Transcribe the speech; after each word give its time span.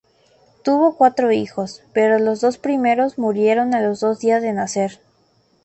Tuvo 0.63 0.97
cuatro 0.97 1.31
hijos, 1.31 1.83
pero 1.93 2.17
los 2.17 2.41
dos 2.41 2.57
primeros 2.57 3.19
murieron 3.19 3.75
a 3.75 3.81
los 3.81 4.03
días 4.17 4.41
de 4.41 4.51
nacer. 4.51 4.99